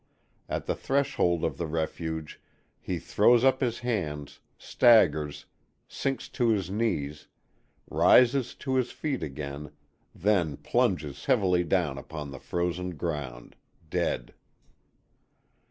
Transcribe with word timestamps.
At 0.49 0.65
the 0.65 0.73
threshold 0.73 1.43
of 1.45 1.59
the 1.59 1.67
refuge 1.67 2.41
he 2.79 2.97
throws 2.97 3.43
up 3.43 3.61
his 3.61 3.81
hands, 3.81 4.39
staggers, 4.57 5.45
sinks 5.87 6.27
to 6.29 6.49
his 6.49 6.71
knees, 6.71 7.27
rises 7.87 8.55
to 8.55 8.77
his 8.77 8.89
feet 8.91 9.21
again, 9.21 9.69
then 10.15 10.57
plunges 10.57 11.25
heavily 11.25 11.63
down 11.63 11.99
upon 11.99 12.31
the 12.31 12.39
frozen 12.39 12.97
ground, 12.97 13.55
dead. 13.91 14.33